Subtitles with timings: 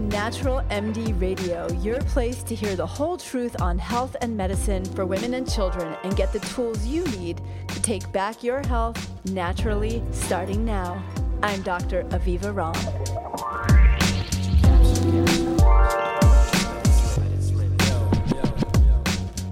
[0.00, 5.04] Natural MD Radio, your place to hear the whole truth on health and medicine for
[5.04, 10.02] women and children and get the tools you need to take back your health naturally
[10.12, 11.02] starting now.
[11.42, 12.04] I'm Dr.
[12.04, 12.76] Aviva Romm.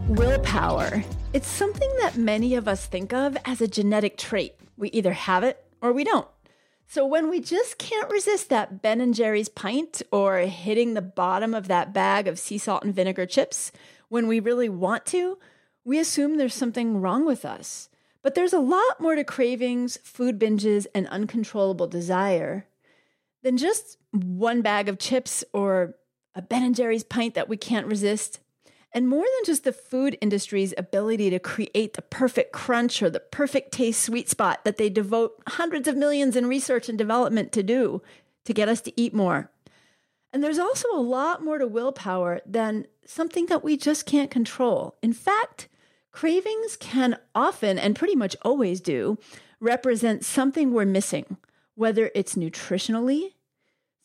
[0.08, 1.04] Willpower.
[1.32, 4.54] It's something that many of us think of as a genetic trait.
[4.76, 6.28] We either have it or we don't.
[6.88, 11.52] So when we just can't resist that Ben and Jerry's pint or hitting the bottom
[11.52, 13.72] of that bag of sea salt and vinegar chips
[14.08, 15.38] when we really want to,
[15.84, 17.88] we assume there's something wrong with us.
[18.22, 22.66] But there's a lot more to cravings, food binges, and uncontrollable desire
[23.42, 25.94] than just one bag of chips or
[26.34, 28.40] a Ben and Jerry's pint that we can't resist.
[28.92, 33.20] And more than just the food industry's ability to create the perfect crunch or the
[33.20, 37.62] perfect taste sweet spot that they devote hundreds of millions in research and development to
[37.62, 38.00] do
[38.44, 39.50] to get us to eat more.
[40.32, 44.96] And there's also a lot more to willpower than something that we just can't control.
[45.02, 45.68] In fact,
[46.10, 49.18] cravings can often, and pretty much always do,
[49.60, 51.36] represent something we're missing,
[51.74, 53.34] whether it's nutritionally,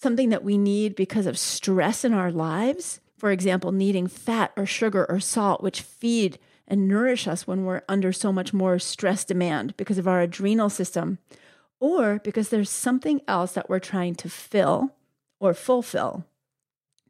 [0.02, 4.66] something that we need because of stress in our lives for example, needing fat or
[4.66, 9.24] sugar or salt, which feed and nourish us when we're under so much more stress
[9.24, 11.20] demand because of our adrenal system,
[11.80, 14.96] or because there's something else that we're trying to fill
[15.40, 16.26] or fulfill.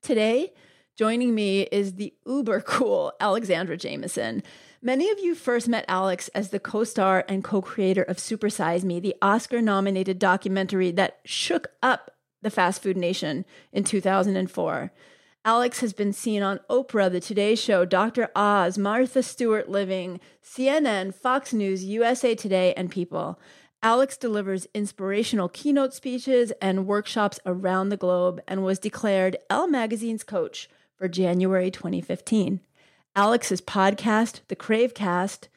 [0.01, 0.51] Today,
[0.97, 4.43] joining me is the uber cool Alexandra Jamieson.
[4.81, 8.83] Many of you first met Alex as the co star and co creator of Supersize
[8.83, 14.91] Me, the Oscar nominated documentary that shook up the fast food nation in 2004.
[15.43, 18.29] Alex has been seen on Oprah, The Today Show, Dr.
[18.35, 23.39] Oz, Martha Stewart Living, CNN, Fox News, USA Today, and People.
[23.81, 30.23] Alex delivers inspirational keynote speeches and workshops around the globe and was declared Elle Magazine's
[30.23, 32.59] coach for January 2015.
[33.15, 35.47] Alex's podcast, The Cravecast,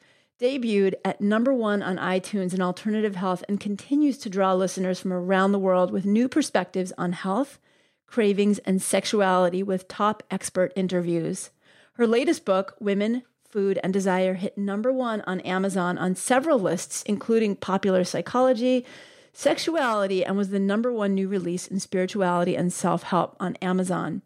[0.41, 5.13] debuted at number one on iTunes in alternative health and continues to draw listeners from
[5.13, 7.59] around the world with new perspectives on health
[8.07, 11.49] cravings, and sexuality with top expert interviews.
[11.93, 17.03] Her latest book, Women, Food, and Desire, hit number one on Amazon on several lists,
[17.03, 18.85] including popular psychology,
[19.31, 24.21] sexuality, and was the number one new release in spirituality and self help on Amazon.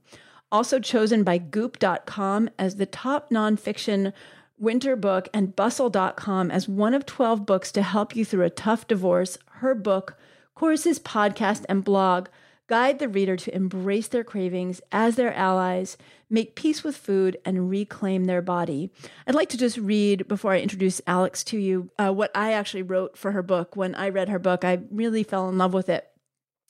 [0.52, 4.14] Also chosen by Goop.com as the top nonfiction
[4.58, 8.88] winter book and Bustle.com as one of 12 books to help you through a tough
[8.88, 10.18] divorce, her book,
[10.56, 12.28] courses, podcast, and blog
[12.69, 15.97] guide the reader to embrace their cravings as their allies,
[16.30, 18.91] make peace with food, and reclaim their body.
[19.25, 22.84] I'd like to just read, before I introduce Alex to you, uh, what I actually
[22.84, 23.75] wrote for her book.
[23.75, 26.07] When I read her book, I really fell in love with it.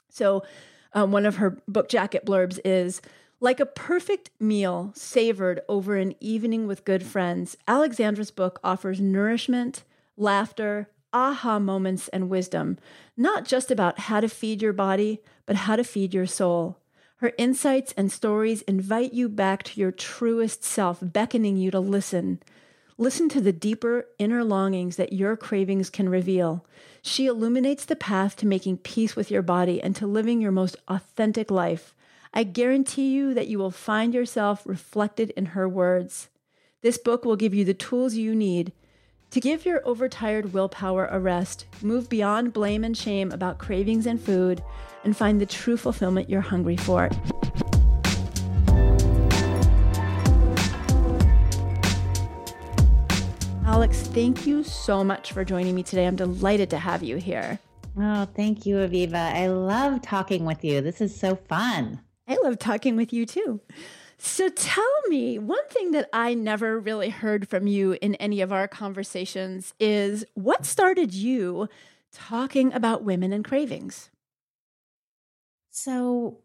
[0.09, 0.43] So,
[0.93, 3.01] um, one of her book jacket blurbs is
[3.41, 9.83] like a perfect meal savored over an evening with good friends, Alexandra's book offers nourishment,
[10.17, 12.77] laughter, aha moments, and wisdom,
[13.17, 16.77] not just about how to feed your body, but how to feed your soul.
[17.15, 22.39] Her insights and stories invite you back to your truest self, beckoning you to listen.
[22.99, 26.67] Listen to the deeper inner longings that your cravings can reveal.
[27.01, 30.77] She illuminates the path to making peace with your body and to living your most
[30.87, 31.95] authentic life.
[32.31, 36.29] I guarantee you that you will find yourself reflected in her words.
[36.83, 38.71] This book will give you the tools you need
[39.31, 44.19] to give your overtired willpower a rest, move beyond blame and shame about cravings and
[44.19, 44.63] food,
[45.03, 47.09] and find the true fulfillment you're hungry for.
[53.65, 56.07] Alex, thank you so much for joining me today.
[56.07, 57.59] I'm delighted to have you here.
[57.97, 59.33] Oh, thank you, Aviva.
[59.33, 60.81] I love talking with you.
[60.81, 62.01] This is so fun.
[62.27, 63.61] I love talking with you too.
[64.17, 68.51] So tell me, one thing that I never really heard from you in any of
[68.51, 71.69] our conversations is what started you
[72.11, 74.09] talking about women and cravings?
[75.81, 76.39] So,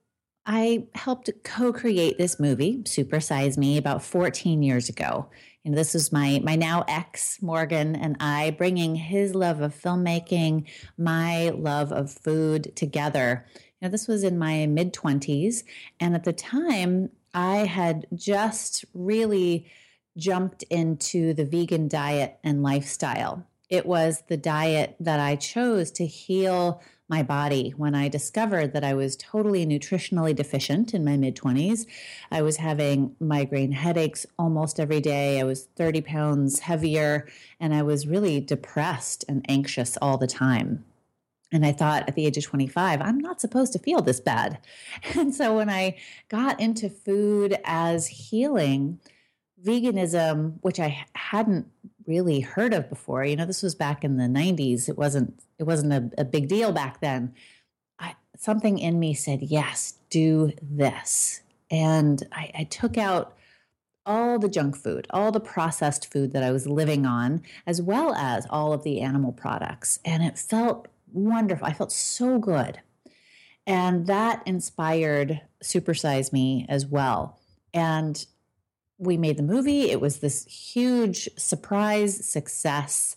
[0.47, 5.29] I helped co create this movie, Supersize Me, about 14 years ago.
[5.65, 9.75] You know, this was my my now ex Morgan and I bringing his love of
[9.75, 13.45] filmmaking, my love of food together.
[13.81, 15.65] You know, this was in my mid 20s,
[15.99, 19.67] and at the time, I had just really
[20.17, 23.45] jumped into the vegan diet and lifestyle.
[23.69, 28.85] It was the diet that I chose to heal my body when I discovered that
[28.85, 31.87] I was totally nutritionally deficient in my mid 20s.
[32.31, 35.41] I was having migraine headaches almost every day.
[35.41, 37.29] I was 30 pounds heavier,
[37.61, 40.85] and I was really depressed and anxious all the time.
[41.53, 44.59] And I thought at the age of 25, I'm not supposed to feel this bad.
[45.17, 45.97] And so when I
[46.29, 48.99] got into food as healing,
[49.65, 51.67] veganism, which I hadn't
[52.07, 54.89] really heard of before, you know, this was back in the 90s.
[54.89, 57.35] It wasn't it wasn't a, a big deal back then.
[57.99, 61.41] I, something in me said, yes, do this.
[61.71, 63.37] And I, I took out
[64.07, 68.15] all the junk food, all the processed food that I was living on, as well
[68.15, 69.99] as all of the animal products.
[70.05, 71.67] And it felt wonderful.
[71.67, 72.81] I felt so good.
[73.67, 77.39] And that inspired Supersize Me as well.
[77.73, 78.25] And
[78.99, 79.91] we made the movie.
[79.91, 83.17] It was this huge surprise success.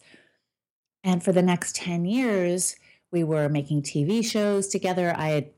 [1.04, 2.76] And for the next 10 years,
[3.12, 5.14] we were making TV shows together.
[5.16, 5.50] I had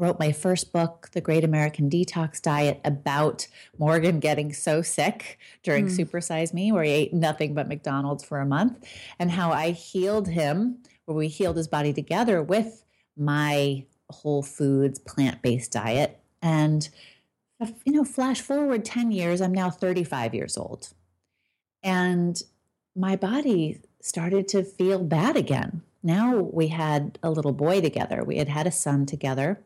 [0.00, 3.46] wrote my first book, The Great American Detox Diet, about
[3.78, 5.90] Morgan getting so sick during mm.
[5.90, 8.82] Supersize Me, where he ate nothing but McDonald's for a month,
[9.18, 12.82] and how I healed him, where we healed his body together with
[13.16, 16.18] my whole foods, plant based diet.
[16.40, 16.88] And,
[17.84, 20.88] you know, flash forward 10 years, I'm now 35 years old.
[21.82, 22.42] And
[22.96, 25.82] my body started to feel bad again.
[26.02, 28.24] Now we had a little boy together.
[28.24, 29.60] We had had a son together.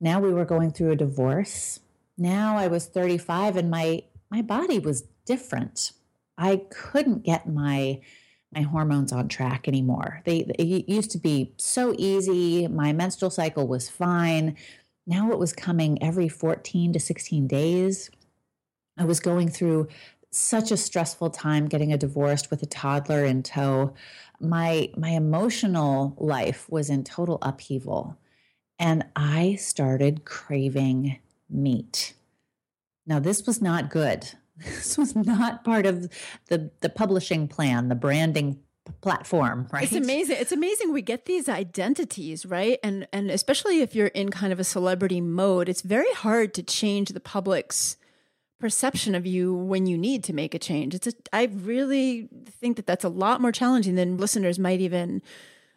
[0.00, 1.80] Now we were going through a divorce.
[2.16, 5.92] Now I was 35 and my my body was different.
[6.38, 8.00] I couldn't get my
[8.54, 10.22] my hormones on track anymore.
[10.24, 12.66] They it used to be so easy.
[12.66, 14.56] My menstrual cycle was fine.
[15.06, 18.10] Now it was coming every 14 to 16 days.
[18.96, 19.88] I was going through
[20.30, 23.94] such a stressful time getting a divorce with a toddler in tow.
[24.40, 28.16] My my emotional life was in total upheaval
[28.80, 31.18] and I started craving
[31.50, 32.14] meat.
[33.06, 34.26] Now, this was not good.
[34.62, 36.12] This was not part of
[36.48, 38.58] the, the publishing plan, the branding
[39.00, 43.94] platform right it's amazing it's amazing we get these identities right and and especially if
[43.94, 47.96] you're in kind of a celebrity mode it's very hard to change the public's
[48.58, 52.76] perception of you when you need to make a change it's a, i really think
[52.76, 55.22] that that's a lot more challenging than listeners might even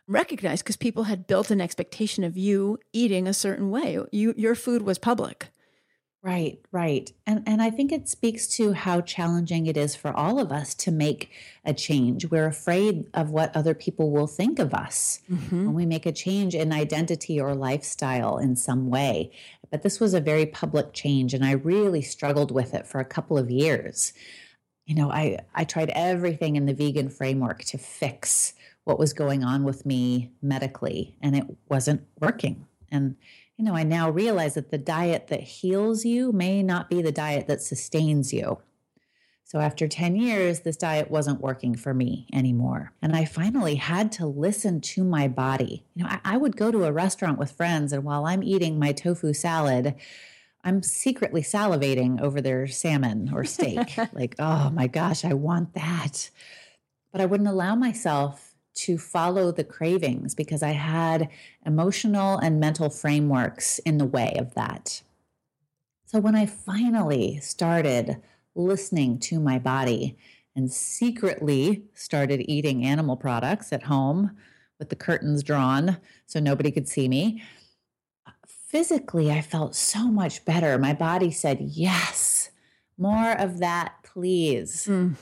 [0.07, 3.99] recognize because people had built an expectation of you eating a certain way.
[4.11, 5.47] You your food was public.
[6.23, 7.11] Right, right.
[7.27, 10.73] And and I think it speaks to how challenging it is for all of us
[10.75, 11.29] to make
[11.65, 12.27] a change.
[12.27, 15.65] We're afraid of what other people will think of us mm-hmm.
[15.65, 19.33] when we make a change in identity or lifestyle in some way.
[19.69, 23.05] But this was a very public change and I really struggled with it for a
[23.05, 24.13] couple of years.
[24.85, 28.53] You know, I I tried everything in the vegan framework to fix
[28.85, 32.65] what was going on with me medically, and it wasn't working.
[32.91, 33.15] And,
[33.57, 37.11] you know, I now realize that the diet that heals you may not be the
[37.11, 38.59] diet that sustains you.
[39.45, 42.91] So after 10 years, this diet wasn't working for me anymore.
[43.03, 45.85] And I finally had to listen to my body.
[45.93, 48.79] You know, I, I, would go to a restaurant with friends, and while I'm eating
[48.79, 49.93] my tofu salad,
[50.63, 53.95] I'm secretly salivating over their salmon or steak.
[54.13, 56.31] like, oh my gosh, I want that.
[57.11, 61.29] But I wouldn't allow myself to follow the cravings because I had
[61.65, 65.01] emotional and mental frameworks in the way of that.
[66.05, 68.21] So when I finally started
[68.55, 70.17] listening to my body
[70.55, 74.37] and secretly started eating animal products at home
[74.79, 77.43] with the curtains drawn so nobody could see me,
[78.47, 80.77] physically I felt so much better.
[80.77, 82.49] My body said, Yes,
[82.97, 84.87] more of that, please.
[84.87, 85.15] Mm.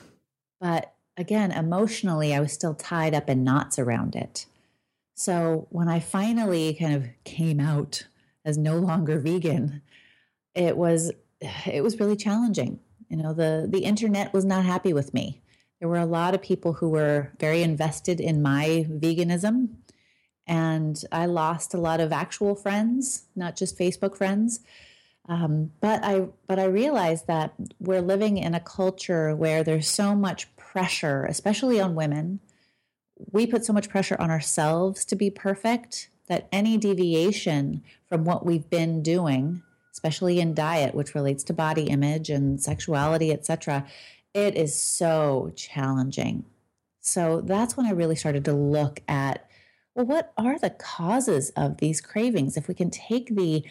[0.59, 4.45] But again, emotionally, I was still tied up in knots around it.
[5.15, 8.07] So when I finally kind of came out
[8.43, 9.81] as no longer vegan,
[10.55, 11.11] it was
[11.65, 12.79] it was really challenging.
[13.09, 15.41] You know, the the internet was not happy with me.
[15.79, 19.69] There were a lot of people who were very invested in my veganism,
[20.47, 24.61] and I lost a lot of actual friends, not just Facebook friends.
[25.29, 30.15] Um, but I but I realized that we're living in a culture where there's so
[30.15, 32.39] much pressure, especially on women.
[33.31, 38.45] We put so much pressure on ourselves to be perfect that any deviation from what
[38.45, 43.85] we've been doing, especially in diet, which relates to body image and sexuality, etc.,
[44.33, 46.45] it is so challenging.
[47.01, 49.47] So that's when I really started to look at
[49.93, 52.55] well, what are the causes of these cravings?
[52.55, 53.65] If we can take the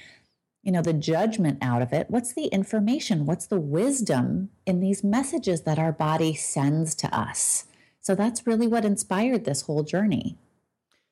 [0.62, 2.10] you know the judgment out of it.
[2.10, 3.26] What's the information?
[3.26, 7.64] What's the wisdom in these messages that our body sends to us?
[8.00, 10.38] So that's really what inspired this whole journey.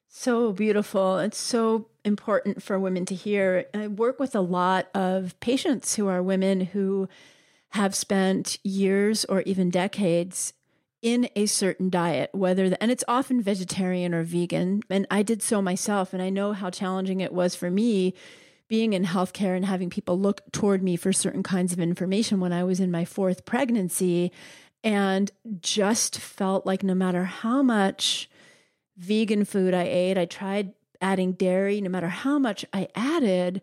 [0.08, 1.18] So beautiful.
[1.18, 3.66] It's so important for women to hear.
[3.74, 7.08] I work with a lot of patients who are women who
[7.70, 10.54] have spent years or even decades
[11.02, 14.82] in a certain diet, whether the, and it's often vegetarian or vegan.
[14.90, 18.14] And I did so myself, and I know how challenging it was for me
[18.68, 22.52] being in healthcare and having people look toward me for certain kinds of information when
[22.52, 24.30] I was in my fourth pregnancy
[24.84, 28.30] and just felt like no matter how much
[28.96, 33.62] vegan food I ate, I tried adding dairy, no matter how much I added,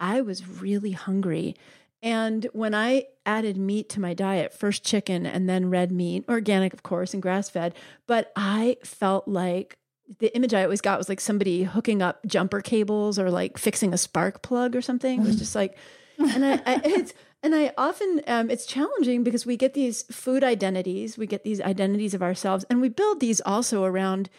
[0.00, 1.54] I was really hungry.
[2.00, 6.72] And when I added meat to my diet, first chicken and then red meat, organic,
[6.72, 7.74] of course, and grass fed,
[8.06, 9.76] but I felt like
[10.18, 13.92] the image I always got was like somebody hooking up jumper cables or like fixing
[13.92, 15.20] a spark plug or something.
[15.20, 15.76] It was just like,
[16.18, 17.12] and I, I it's,
[17.42, 21.60] and I often, um, it's challenging because we get these food identities, we get these
[21.60, 24.30] identities of ourselves, and we build these also around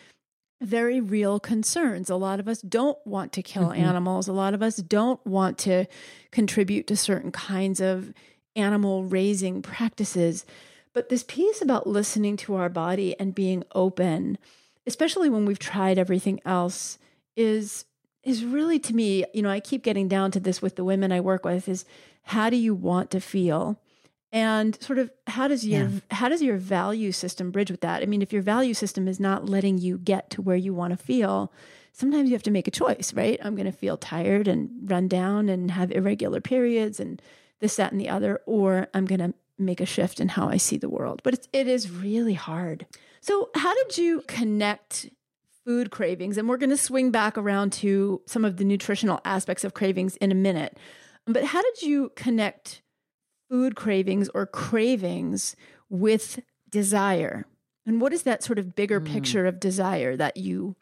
[0.62, 2.10] very real concerns.
[2.10, 3.82] A lot of us don't want to kill mm-hmm.
[3.82, 4.28] animals.
[4.28, 5.86] A lot of us don't want to
[6.32, 8.14] contribute to certain kinds of
[8.56, 10.46] animal raising practices.
[10.94, 14.38] But this piece about listening to our body and being open,
[14.90, 16.98] especially when we've tried everything else,
[17.36, 17.86] is
[18.24, 21.12] is really to me, you know, I keep getting down to this with the women
[21.12, 21.86] I work with is
[22.24, 23.80] how do you want to feel?
[24.32, 26.00] and sort of how does your yeah.
[26.12, 29.20] how does your value system bridge with that i mean if your value system is
[29.20, 31.52] not letting you get to where you want to feel
[31.94, 35.08] sometimes you have to make a choice right i'm going to feel tired and run
[35.08, 37.22] down and have irregular periods and
[37.60, 40.58] this that and the other or i'm going to make a shift in how i
[40.58, 42.86] see the world but it's, it is really hard
[43.22, 45.10] so how did you connect
[45.66, 49.64] food cravings and we're going to swing back around to some of the nutritional aspects
[49.64, 50.78] of cravings in a minute
[51.26, 52.82] but how did you connect
[53.50, 55.56] food cravings or cravings
[55.90, 57.46] with desire.
[57.86, 59.12] And what is that sort of bigger mm.
[59.12, 60.76] picture of desire that you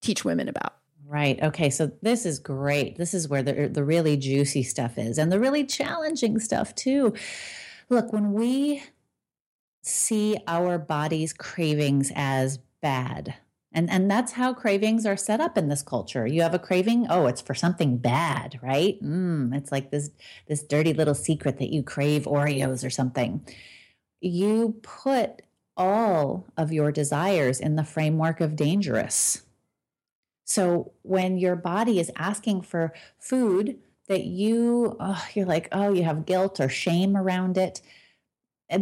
[0.00, 0.76] teach women about?
[1.06, 1.42] Right.
[1.42, 1.70] Okay.
[1.70, 2.96] So this is great.
[2.96, 7.14] This is where the the really juicy stuff is and the really challenging stuff too.
[7.90, 8.82] Look, when we
[9.84, 13.34] see our body's cravings as bad,
[13.72, 16.26] and and that's how cravings are set up in this culture.
[16.26, 19.00] You have a craving, oh, it's for something bad, right?
[19.02, 20.10] Mm, it's like this
[20.48, 23.46] this dirty little secret that you crave Oreos or something.
[24.20, 25.42] You put
[25.76, 29.42] all of your desires in the framework of dangerous.
[30.44, 36.04] So when your body is asking for food that you oh, you're like, oh, you
[36.04, 37.80] have guilt or shame around it,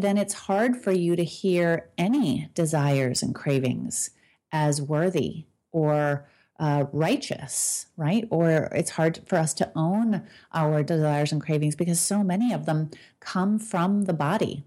[0.01, 4.11] then it's hard for you to hear any desires and cravings
[4.53, 8.27] as worthy or uh, righteous, right?
[8.31, 10.23] Or it's hard for us to own
[10.53, 14.65] our desires and cravings because so many of them come from the body.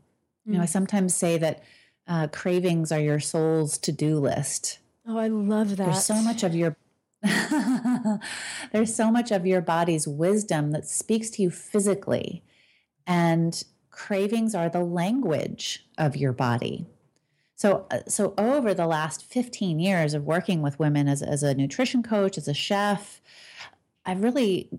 [0.48, 0.52] Mm.
[0.52, 0.70] You know, I mm.
[0.70, 1.64] sometimes say that
[2.08, 4.80] uh, cravings are your soul's to do list.
[5.08, 5.86] Oh, I love that.
[5.86, 6.76] There's so much of your
[8.72, 12.44] there's so much of your body's wisdom that speaks to you physically,
[13.08, 13.64] and
[13.96, 16.86] cravings are the language of your body.
[17.56, 21.56] So, uh, so over the last 15 years of working with women as, as a
[21.56, 23.22] nutrition coach, as a chef,
[24.06, 24.70] I've really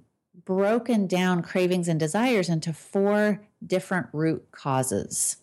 [0.44, 5.38] broken down cravings and desires into four different root causes.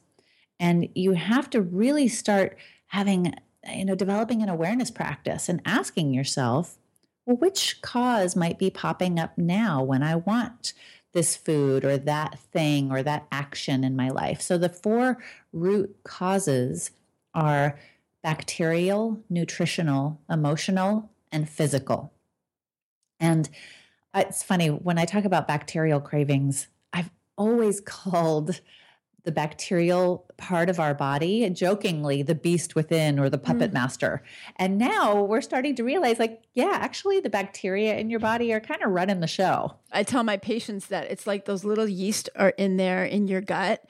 [0.59, 3.33] And you have to really start having,
[3.75, 6.77] you know, developing an awareness practice and asking yourself,
[7.25, 10.73] well, which cause might be popping up now when I want
[11.13, 14.41] this food or that thing or that action in my life?
[14.41, 15.17] So the four
[15.51, 16.91] root causes
[17.33, 17.79] are
[18.23, 22.13] bacterial, nutritional, emotional, and physical.
[23.19, 23.49] And
[24.13, 28.61] it's funny, when I talk about bacterial cravings, I've always called
[29.23, 33.73] the bacterial part of our body jokingly the beast within or the puppet mm.
[33.73, 34.21] master.
[34.57, 38.59] And now we're starting to realize like yeah, actually the bacteria in your body are
[38.59, 39.75] kind of running the show.
[39.91, 43.41] I tell my patients that it's like those little yeast are in there in your
[43.41, 43.85] gut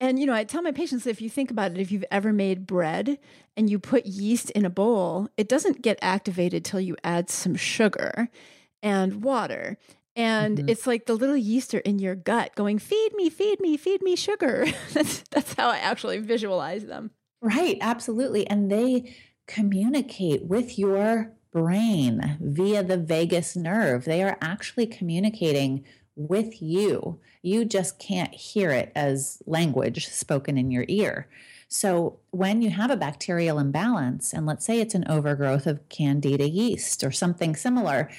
[0.00, 2.04] and, you know, I tell my patients that if you think about it, if you've
[2.10, 3.18] ever made bread
[3.56, 7.54] and you put yeast in a bowl, it doesn't get activated till you add some
[7.54, 8.28] sugar
[8.82, 9.78] and water.
[10.16, 10.68] And mm-hmm.
[10.68, 14.02] it's like the little yeast are in your gut going, feed me, feed me, feed
[14.02, 14.66] me sugar.
[14.92, 17.10] that's, that's how I actually visualize them.
[17.40, 18.46] Right, absolutely.
[18.46, 19.14] And they
[19.46, 24.04] communicate with your brain via the vagus nerve.
[24.04, 25.84] They are actually communicating
[26.16, 27.20] with you.
[27.42, 31.28] You just can't hear it as language spoken in your ear.
[31.68, 36.48] So, when you have a bacterial imbalance, and let's say it's an overgrowth of candida
[36.48, 38.10] yeast or something similar,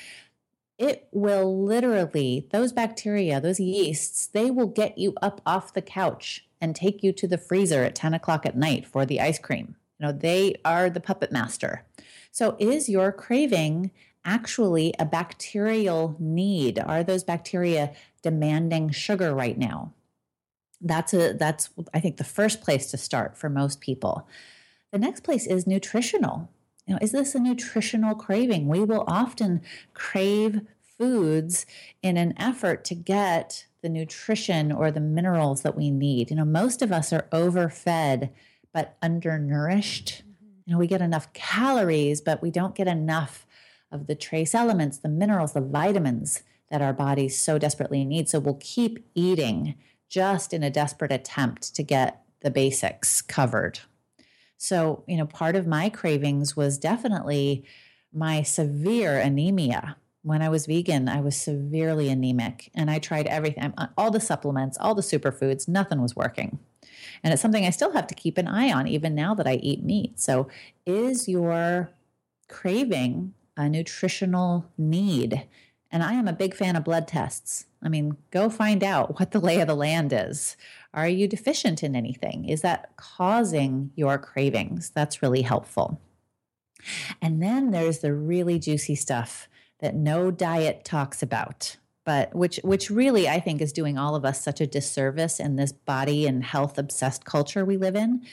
[0.78, 6.46] it will literally, those bacteria, those yeasts, they will get you up off the couch
[6.60, 9.76] and take you to the freezer at 10 o'clock at night for the ice cream.
[10.00, 11.86] You know, they are the puppet master.
[12.32, 13.92] So, is your craving
[14.26, 16.80] actually a bacterial need?
[16.80, 19.94] Are those bacteria demanding sugar right now?
[20.82, 24.28] That's a that's I think the first place to start for most people.
[24.92, 26.50] The next place is nutritional.
[26.86, 28.68] You know, is this a nutritional craving?
[28.68, 29.62] We will often
[29.94, 30.62] crave
[30.98, 31.66] foods
[32.02, 36.30] in an effort to get the nutrition or the minerals that we need.
[36.30, 38.30] You know, most of us are overfed
[38.74, 40.24] but undernourished.
[40.24, 40.60] Mm-hmm.
[40.66, 43.46] You know, we get enough calories, but we don't get enough
[43.92, 48.28] of the trace elements, the minerals, the vitamins that our bodies so desperately need.
[48.28, 49.76] So we'll keep eating
[50.10, 53.80] just in a desperate attempt to get the basics covered.
[54.58, 57.66] So, you know, part of my cravings was definitely
[58.14, 59.98] my severe anemia.
[60.24, 64.20] When I was vegan, I was severely anemic and I tried everything, uh, all the
[64.20, 66.60] supplements, all the superfoods, nothing was working.
[67.24, 69.56] And it's something I still have to keep an eye on even now that I
[69.56, 70.20] eat meat.
[70.20, 70.48] So,
[70.86, 71.92] is your
[72.48, 75.48] craving a nutritional need?
[75.92, 77.66] And I am a big fan of blood tests.
[77.82, 80.58] I mean, go find out what the lay of the land is.
[80.94, 82.46] Are you deficient in anything?
[82.50, 84.90] Is that causing your cravings?
[84.90, 86.02] That's really helpful.
[87.22, 89.48] And then there's the really juicy stuff
[89.80, 94.24] that no diet talks about but which which really I think is doing all of
[94.24, 98.26] us such a disservice in this body and health obsessed culture we live in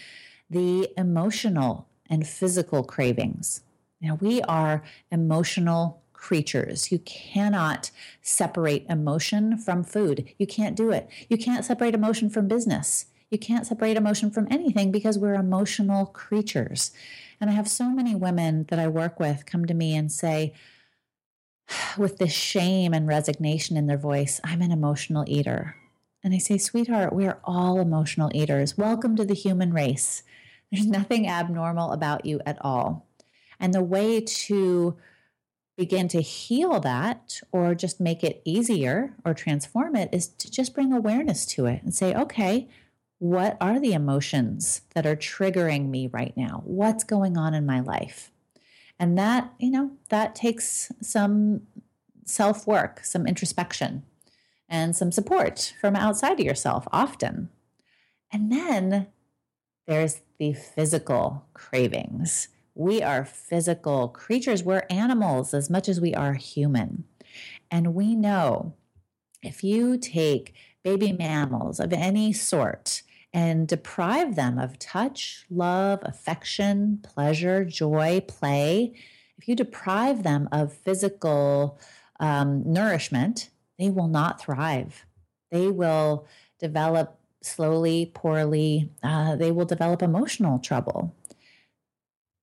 [0.48, 3.62] the emotional and physical cravings
[4.08, 6.92] know we are emotional creatures.
[6.92, 7.90] You cannot
[8.22, 10.32] separate emotion from food.
[10.38, 11.08] You can't do it.
[11.28, 13.06] You can't separate emotion from business.
[13.28, 16.92] You can't separate emotion from anything because we're emotional creatures.
[17.40, 20.54] And I have so many women that I work with come to me and say,
[21.98, 25.74] with this shame and resignation in their voice, I'm an emotional eater.
[26.22, 28.78] And I say, sweetheart, we're all emotional eaters.
[28.78, 30.22] Welcome to the human race.
[30.70, 33.08] There's nothing abnormal about you at all.
[33.58, 34.96] And the way to
[35.76, 40.74] begin to heal that or just make it easier or transform it is to just
[40.74, 42.68] bring awareness to it and say, okay,
[43.18, 46.62] what are the emotions that are triggering me right now?
[46.64, 48.32] What's going on in my life?
[48.98, 51.62] And that, you know, that takes some
[52.24, 54.02] self work, some introspection,
[54.68, 57.48] and some support from outside of yourself often.
[58.32, 59.08] And then
[59.86, 62.48] there's the physical cravings.
[62.74, 64.62] We are physical creatures.
[64.62, 67.04] We're animals as much as we are human.
[67.70, 68.74] And we know
[69.42, 77.00] if you take baby mammals of any sort and deprive them of touch, love, affection,
[77.02, 78.92] pleasure, joy, play,
[79.38, 81.78] if you deprive them of physical
[82.20, 85.04] um, nourishment, they will not thrive.
[85.50, 86.26] They will
[86.58, 88.90] develop slowly, poorly.
[89.02, 91.14] Uh, they will develop emotional trouble.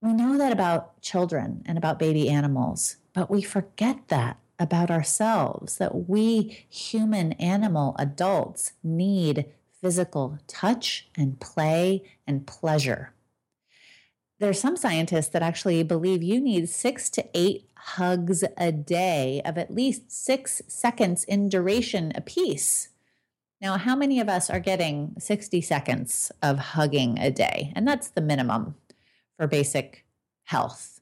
[0.02, 5.78] We know that about children and about baby animals, but we forget that about ourselves
[5.78, 9.46] that we human animal adults need
[9.82, 13.14] physical touch and play and pleasure.
[14.40, 19.42] There are some scientists that actually believe you need six to eight hugs a day
[19.44, 22.90] of at least six seconds in duration apiece.
[23.62, 27.74] Now, how many of us are getting 60 seconds of hugging a day?
[27.76, 28.76] And that's the minimum
[29.40, 30.06] for basic
[30.44, 31.00] health.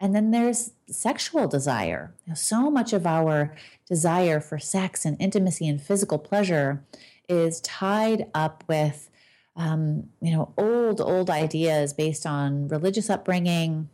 [0.00, 2.14] And then there's sexual desire.
[2.34, 3.54] So much of our
[3.86, 6.82] desire for sex and intimacy and physical pleasure
[7.28, 9.10] is tied up with,
[9.56, 13.90] um, you know, old, old ideas based on religious upbringing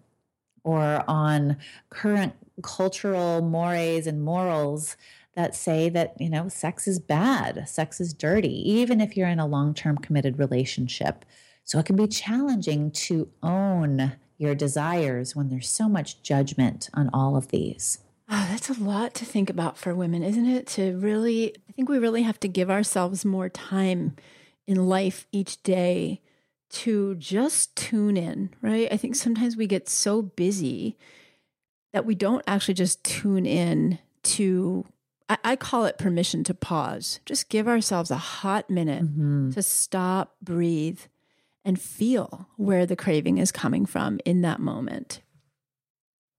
[0.62, 1.57] or on
[1.90, 4.96] current cultural mores and morals
[5.35, 9.40] that say that, you know, sex is bad, sex is dirty, even if you're in
[9.40, 11.24] a long term committed relationship.
[11.66, 17.11] So it can be challenging to own your desires when there's so much judgment on
[17.12, 17.98] all of these.
[18.29, 20.66] Oh, that's a lot to think about for women, isn't it?
[20.68, 24.16] To really, I think we really have to give ourselves more time
[24.66, 26.22] in life each day
[26.68, 28.88] to just tune in, right?
[28.92, 30.96] I think sometimes we get so busy
[31.92, 34.85] that we don't actually just tune in to,
[35.29, 37.20] I, I call it permission to pause.
[37.26, 39.50] Just give ourselves a hot minute mm-hmm.
[39.50, 41.00] to stop, breathe,
[41.66, 45.20] and feel where the craving is coming from in that moment.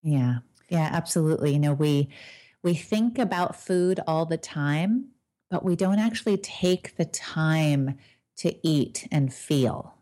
[0.02, 0.38] Yeah.
[0.70, 1.54] Yeah, absolutely.
[1.54, 2.10] You know, we
[2.64, 5.10] we think about food all the time,
[5.52, 7.98] but we don't actually take the time
[8.38, 9.94] to eat and feel.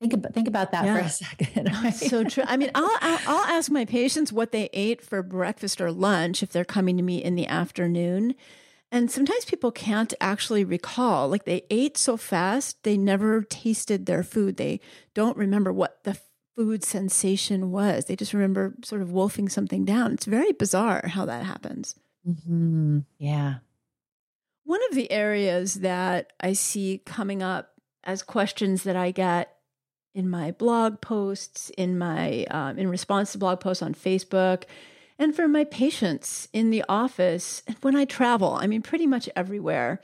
[0.00, 0.98] Think about think about that yeah.
[0.98, 1.70] for a second.
[1.72, 1.94] Oh, right?
[1.94, 2.44] So true.
[2.46, 6.50] I mean, I'll I'll ask my patients what they ate for breakfast or lunch if
[6.50, 8.34] they're coming to me in the afternoon,
[8.92, 14.22] and sometimes people can't actually recall, like they ate so fast, they never tasted their
[14.22, 14.58] food.
[14.58, 14.80] They
[15.14, 16.18] don't remember what the
[16.54, 18.04] food sensation was.
[18.04, 20.12] They just remember sort of wolfing something down.
[20.12, 21.94] It's very bizarre how that happens.
[22.28, 22.98] Mm-hmm.
[23.16, 23.54] Yeah.
[24.64, 27.70] One of the areas that I see coming up
[28.04, 29.56] as questions that I get
[30.14, 34.64] in my blog posts, in my um, in response to blog posts on Facebook,
[35.22, 38.54] and for my patients in the office and when I travel.
[38.54, 40.00] I mean, pretty much everywhere.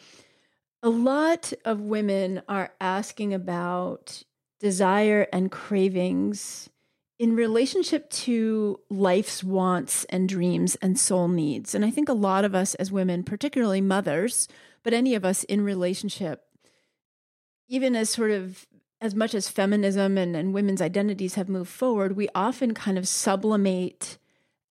[0.81, 4.22] A lot of women are asking about
[4.61, 6.70] desire and cravings
[7.18, 11.74] in relationship to life's wants and dreams and soul needs.
[11.74, 14.46] And I think a lot of us as women, particularly mothers,
[14.85, 16.44] but any of us in relationship,
[17.68, 18.68] even as sort of
[19.00, 23.09] as much as feminism and, and women's identities have moved forward, we often kind of
[23.09, 24.16] sublimate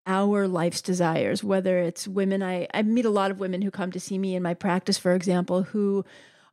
[0.07, 2.41] our life's desires, whether it's women.
[2.41, 4.97] I, I meet a lot of women who come to see me in my practice,
[4.97, 6.05] for example, who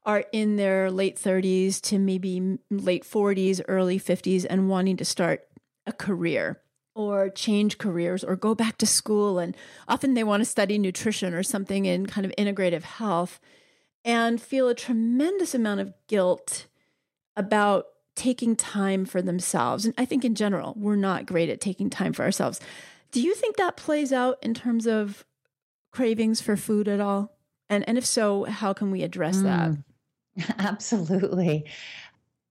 [0.04, 5.46] are in their late 30s to maybe late 40s, early 50s, and wanting to start
[5.86, 6.60] a career
[6.94, 9.38] or change careers or go back to school.
[9.38, 9.56] And
[9.88, 13.40] often they want to study nutrition or something in kind of integrative health
[14.04, 16.66] and feel a tremendous amount of guilt
[17.36, 19.84] about taking time for themselves.
[19.84, 22.60] And I think in general, we're not great at taking time for ourselves.
[23.14, 25.24] Do you think that plays out in terms of
[25.92, 27.38] cravings for food at all?
[27.68, 29.44] And and if so, how can we address mm,
[30.36, 30.54] that?
[30.58, 31.64] Absolutely.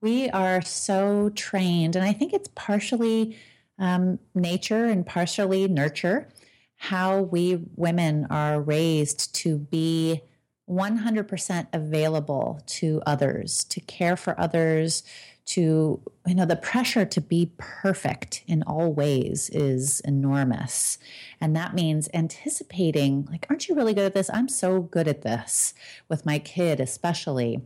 [0.01, 3.37] We are so trained, and I think it's partially
[3.77, 6.29] um, nature and partially nurture,
[6.77, 10.21] how we women are raised to be
[10.69, 15.03] 100% available to others, to care for others,
[15.45, 20.97] to, you know, the pressure to be perfect in all ways is enormous.
[21.41, 24.29] And that means anticipating, like, aren't you really good at this?
[24.33, 25.73] I'm so good at this
[26.07, 27.61] with my kid, especially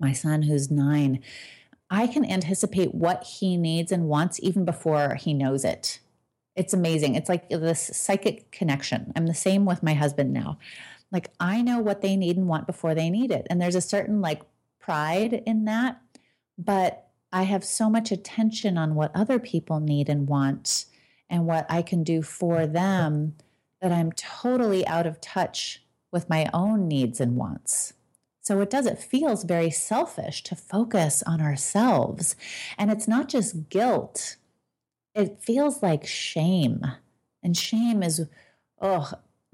[0.00, 1.22] my son who's nine.
[1.88, 6.00] I can anticipate what he needs and wants even before he knows it.
[6.56, 7.14] It's amazing.
[7.14, 9.12] It's like this psychic connection.
[9.14, 10.58] I'm the same with my husband now.
[11.12, 13.46] Like I know what they need and want before they need it.
[13.48, 14.42] And there's a certain like
[14.80, 16.00] pride in that.
[16.58, 17.03] But
[17.34, 20.86] I have so much attention on what other people need and want
[21.28, 23.34] and what I can do for them
[23.82, 27.94] that I'm totally out of touch with my own needs and wants.
[28.40, 32.36] So it does, it feels very selfish to focus on ourselves.
[32.78, 34.36] And it's not just guilt,
[35.12, 36.86] it feels like shame.
[37.42, 38.26] And shame is,
[38.80, 39.10] oh,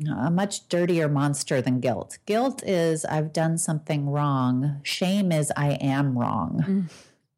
[0.06, 2.18] a much dirtier monster than guilt.
[2.26, 4.80] Guilt is I've done something wrong.
[4.82, 6.64] Shame is I am wrong.
[6.66, 6.90] Mm.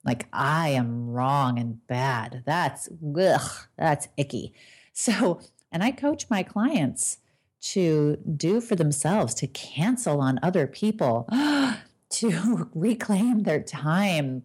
[0.05, 2.43] Like I am wrong and bad.
[2.47, 4.53] That's ugh, that's icky.
[4.93, 7.19] So, and I coach my clients
[7.63, 11.29] to do for themselves, to cancel on other people,
[12.11, 14.43] to reclaim their time,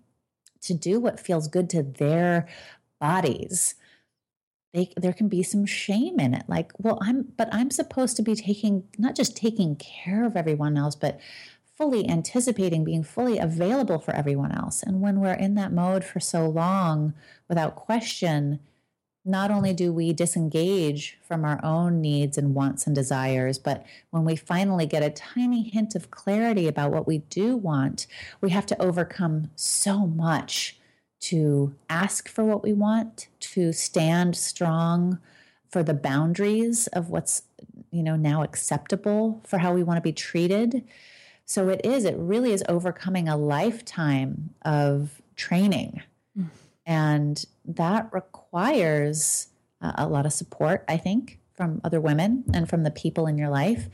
[0.61, 2.47] to do what feels good to their
[2.99, 3.75] bodies
[4.77, 8.21] they, there can be some shame in it like well i'm but i'm supposed to
[8.21, 11.19] be taking not just taking care of everyone else but
[11.77, 16.19] fully anticipating being fully available for everyone else and when we're in that mode for
[16.19, 17.13] so long
[17.47, 18.59] without question
[19.27, 24.23] not only do we disengage from our own needs and wants and desires, but when
[24.23, 28.07] we finally get a tiny hint of clarity about what we do want,
[28.39, 30.77] we have to overcome so much
[31.19, 35.19] to ask for what we want, to stand strong
[35.69, 37.43] for the boundaries of what's
[37.91, 40.83] you know now acceptable for how we want to be treated.
[41.47, 46.03] So it is it really is overcoming a lifetime of training.
[46.37, 46.49] Mm.
[46.85, 49.47] And that requires
[49.81, 53.49] a lot of support, I think, from other women and from the people in your
[53.49, 53.87] life.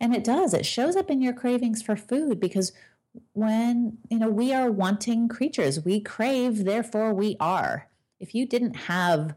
[0.00, 2.72] And it does, it shows up in your cravings for food because
[3.32, 7.86] when you know we are wanting creatures we crave therefore we are
[8.20, 9.34] if you didn't have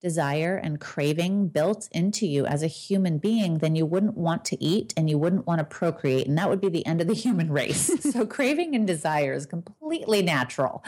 [0.00, 4.62] desire and craving built into you as a human being then you wouldn't want to
[4.62, 7.14] eat and you wouldn't want to procreate and that would be the end of the
[7.28, 7.90] human race.
[8.08, 10.82] So craving and desire is completely natural.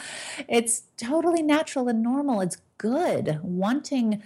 [0.49, 2.41] It's totally natural and normal.
[2.41, 3.41] It's good.
[3.43, 4.23] Wanting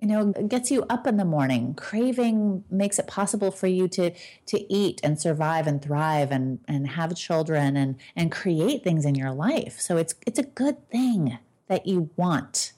[0.00, 1.74] you know gets you up in the morning.
[1.74, 4.12] Craving makes it possible for you to
[4.46, 9.14] to eat and survive and thrive and and have children and and create things in
[9.14, 9.78] your life.
[9.80, 11.38] So it's it's a good thing
[11.68, 12.72] that you want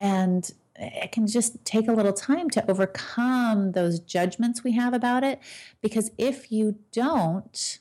[0.00, 5.24] and it can just take a little time to overcome those judgments we have about
[5.24, 5.40] it
[5.80, 7.78] because if you don't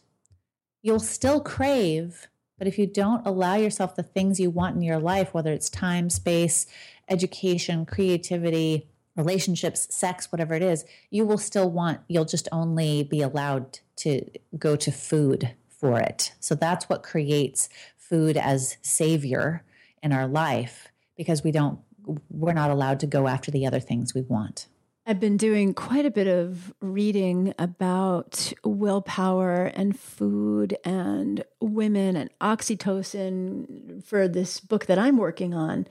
[0.82, 5.00] you'll still crave but if you don't allow yourself the things you want in your
[5.00, 6.68] life whether it's time space
[7.10, 13.22] education, creativity, relationships, sex, whatever it is, you will still want, you'll just only be
[13.22, 14.26] allowed to
[14.58, 16.34] go to food for it.
[16.40, 19.64] So that's what creates food as savior
[20.04, 21.80] in our life because we don't,
[22.30, 24.68] we're not allowed to go after the other things we want.
[25.08, 32.32] I've been doing quite a bit of reading about willpower and food and women and
[32.42, 35.86] oxytocin for this book that I'm working on.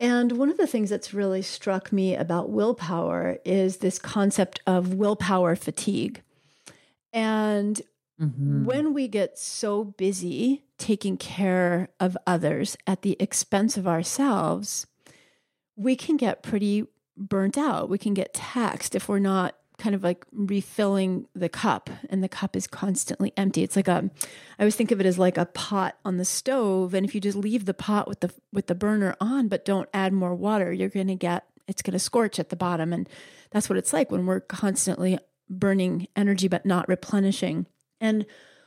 [0.00, 4.94] And one of the things that's really struck me about willpower is this concept of
[4.94, 6.20] willpower fatigue.
[7.12, 7.80] And
[8.20, 8.64] mm-hmm.
[8.64, 14.86] when we get so busy taking care of others at the expense of ourselves,
[15.76, 17.88] we can get pretty burnt out.
[17.88, 22.28] We can get taxed if we're not kind of like refilling the cup and the
[22.28, 23.62] cup is constantly empty.
[23.62, 24.10] It's like a
[24.58, 27.20] I always think of it as like a pot on the stove and if you
[27.20, 30.72] just leave the pot with the with the burner on but don't add more water,
[30.72, 33.08] you're going to get it's going to scorch at the bottom and
[33.50, 37.66] that's what it's like when we're constantly burning energy but not replenishing.
[38.00, 38.26] And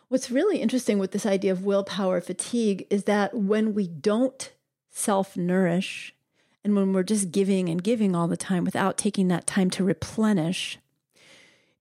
[0.09, 4.51] what's really interesting with this idea of willpower fatigue is that when we don't
[4.89, 6.13] self-nourish
[6.63, 9.83] and when we're just giving and giving all the time without taking that time to
[9.83, 10.79] replenish,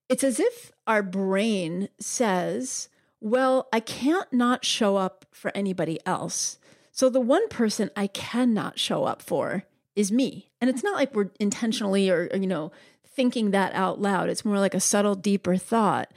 [0.09, 2.89] it's as if our brain says,
[3.21, 6.57] Well, I can't not show up for anybody else.
[6.91, 9.63] So the one person I cannot show up for
[9.95, 10.51] is me.
[10.61, 12.71] And it's not like we're intentionally or, you know,
[13.05, 14.29] thinking that out loud.
[14.29, 16.11] It's more like a subtle, deeper thought.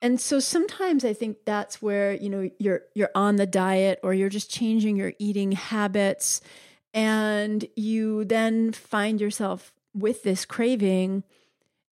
[0.00, 4.14] And so sometimes I think that's where, you know, you're you're on the diet or
[4.14, 6.40] you're just changing your eating habits
[6.98, 11.22] and you then find yourself with this craving.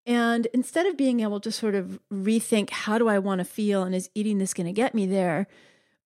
[0.04, 3.84] And instead of being able to sort of rethink, how do I want to feel?
[3.84, 5.46] And is eating this going to get me there?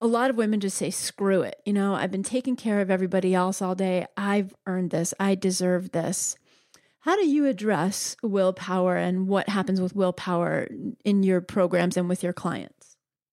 [0.02, 1.62] A lot of women just say, screw it.
[1.64, 4.06] You know, I've been taking care of everybody else all day.
[4.18, 5.14] I've earned this.
[5.18, 6.36] I deserve this.
[6.98, 10.68] How do you address willpower and what happens with willpower
[11.06, 12.79] in your programs and with your clients?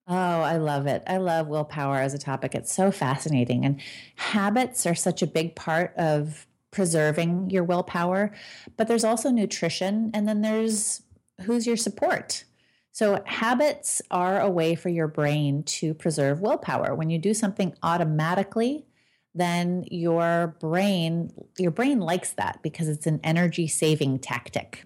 [0.08, 1.04] Oh, I love it.
[1.06, 2.56] I love willpower as a topic.
[2.56, 3.66] It's so fascinating.
[3.66, 3.82] And
[4.16, 8.34] habits are such a big part of preserving your willpower.
[8.78, 11.02] But there's also nutrition, and then there's
[11.42, 12.46] who's your support.
[12.94, 16.96] So, habits are a way for your brain to preserve willpower.
[16.96, 18.86] When you do something automatically,
[19.36, 24.86] then your brain your brain likes that because it's an energy saving tactic.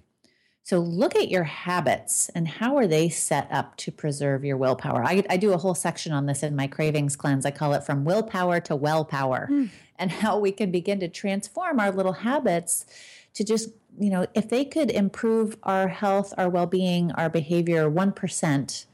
[0.64, 5.04] So look at your habits and how are they set up to preserve your willpower.
[5.04, 7.46] I, I, do a whole section on this in my cravings cleanse.
[7.46, 9.70] I call it from willpower to well power mm.
[9.98, 12.86] and how we can begin to transform our little habits
[13.34, 13.70] to just,
[14.00, 18.86] you know, if they could improve our health, our well-being, our behavior 1%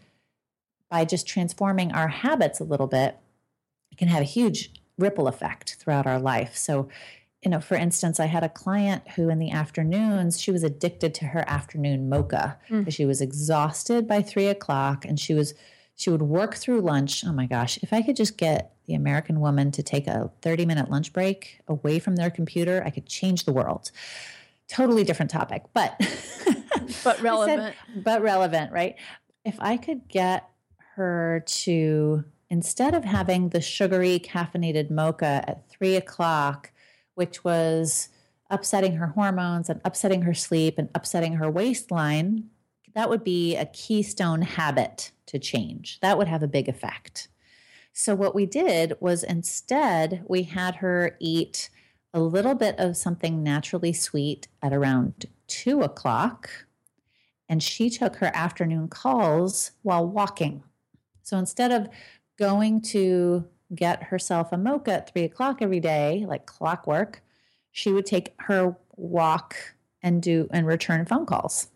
[0.89, 3.17] by just transforming our habits a little bit,
[3.91, 6.55] it can have a huge ripple effect throughout our life.
[6.55, 6.87] So
[7.43, 11.13] you know, for instance, I had a client who in the afternoons, she was addicted
[11.15, 12.97] to her afternoon mocha because mm.
[12.97, 15.53] she was exhausted by three o'clock and she was,
[15.95, 17.23] she would work through lunch.
[17.23, 20.65] Oh my gosh, if I could just get the American woman to take a 30
[20.65, 23.91] minute lunch break away from their computer, I could change the world.
[24.67, 25.95] Totally different topic, but,
[27.03, 27.75] but relevant.
[27.93, 28.95] Said, but relevant, right?
[29.45, 30.49] If I could get
[30.95, 36.71] her to, instead of having the sugary caffeinated mocha at three o'clock,
[37.17, 38.09] which was
[38.49, 42.47] upsetting her hormones and upsetting her sleep and upsetting her waistline,
[42.93, 45.99] that would be a keystone habit to change.
[46.01, 47.27] That would have a big effect.
[47.91, 51.71] So, what we did was instead, we had her eat
[52.13, 56.49] a little bit of something naturally sweet at around two o'clock,
[57.49, 60.63] and she took her afternoon calls while walking.
[61.23, 61.89] So, instead of
[62.37, 67.21] going to get herself a mocha at three o'clock every day, like clockwork,
[67.71, 69.55] she would take her walk
[70.01, 71.67] and do and return phone calls.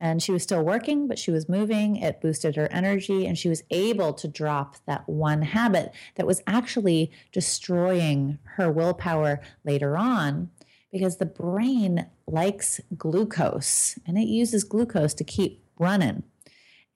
[0.00, 1.94] And she was still working, but she was moving.
[1.94, 6.42] It boosted her energy, and she was able to drop that one habit that was
[6.46, 10.50] actually destroying her willpower later on
[10.90, 16.22] because the brain likes glucose and it uses glucose to keep running.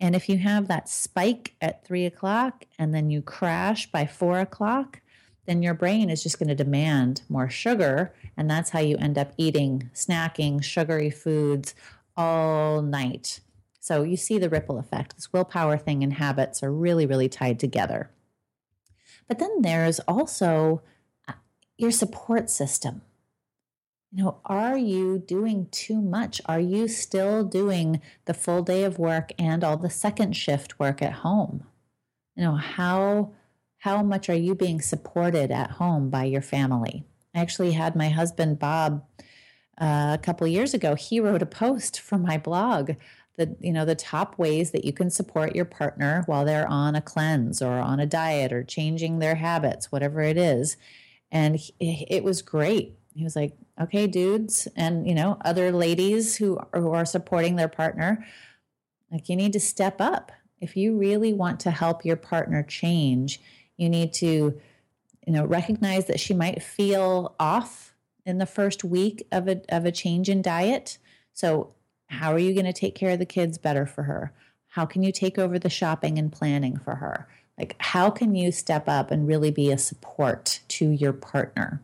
[0.01, 4.41] And if you have that spike at three o'clock and then you crash by four
[4.41, 5.01] o'clock,
[5.47, 8.13] then your brain is just going to demand more sugar.
[8.37, 11.75] And that's how you end up eating, snacking, sugary foods
[12.17, 13.41] all night.
[13.81, 15.15] So you see the ripple effect.
[15.15, 18.11] This willpower thing and habits are really, really tied together.
[19.29, 20.83] But then there's also
[21.29, 21.35] uh,
[21.79, 23.03] your support system
[24.13, 26.41] you know, are you doing too much?
[26.47, 31.03] Are you still doing the full day of work and all the second shift work
[31.03, 31.65] at home?
[32.37, 33.33] You know, how
[33.79, 37.05] how much are you being supported at home by your family?
[37.35, 39.05] I actually had my husband Bob
[39.81, 40.95] uh, a couple years ago.
[40.95, 42.93] He wrote a post for my blog
[43.37, 46.95] the you know the top ways that you can support your partner while they're on
[46.95, 50.77] a cleanse or on a diet or changing their habits, whatever it is.
[51.31, 52.97] And he, it was great.
[53.15, 57.69] He was like, Okay, dudes and you know, other ladies who who are supporting their
[57.69, 58.27] partner,
[59.11, 60.33] like you need to step up.
[60.61, 63.41] If you really want to help your partner change,
[63.77, 64.59] you need to
[65.27, 69.85] you know, recognize that she might feel off in the first week of a of
[69.85, 70.99] a change in diet.
[71.33, 71.75] So,
[72.07, 74.33] how are you going to take care of the kids better for her?
[74.69, 77.27] How can you take over the shopping and planning for her?
[77.59, 81.81] Like, how can you step up and really be a support to your partner?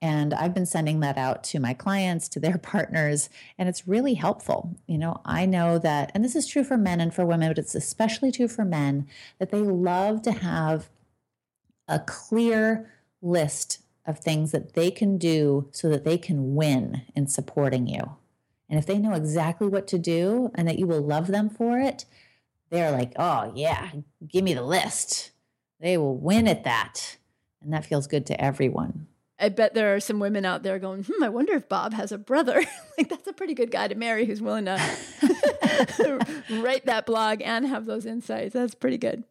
[0.00, 4.14] And I've been sending that out to my clients, to their partners, and it's really
[4.14, 4.76] helpful.
[4.86, 7.58] You know, I know that, and this is true for men and for women, but
[7.58, 9.06] it's especially true for men,
[9.38, 10.88] that they love to have
[11.88, 17.26] a clear list of things that they can do so that they can win in
[17.26, 18.16] supporting you.
[18.68, 21.78] And if they know exactly what to do and that you will love them for
[21.78, 22.04] it,
[22.70, 23.90] they're like, oh, yeah,
[24.26, 25.30] give me the list.
[25.80, 27.16] They will win at that.
[27.62, 29.06] And that feels good to everyone.
[29.40, 32.10] I bet there are some women out there going, hmm, I wonder if Bob has
[32.10, 32.64] a brother.
[32.98, 34.80] like, that's a pretty good guy to marry who's willing to
[36.50, 38.54] write that blog and have those insights.
[38.54, 39.22] That's pretty good.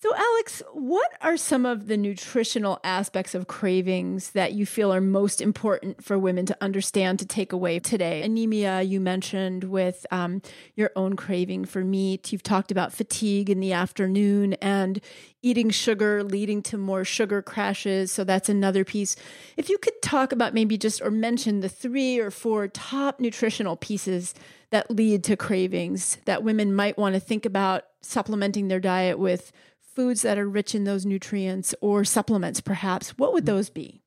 [0.00, 5.00] So, Alex, what are some of the nutritional aspects of cravings that you feel are
[5.00, 8.22] most important for women to understand to take away today?
[8.22, 10.40] Anemia, you mentioned with um,
[10.76, 12.30] your own craving for meat.
[12.30, 15.00] You've talked about fatigue in the afternoon and
[15.42, 18.12] eating sugar leading to more sugar crashes.
[18.12, 19.16] So, that's another piece.
[19.56, 23.74] If you could talk about maybe just or mention the three or four top nutritional
[23.74, 24.32] pieces
[24.70, 29.50] that lead to cravings that women might want to think about supplementing their diet with
[29.98, 33.48] foods that are rich in those nutrients or supplements, perhaps, what would mm.
[33.48, 34.00] those be?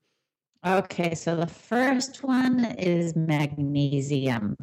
[0.65, 4.55] Okay, so the first one is magnesium.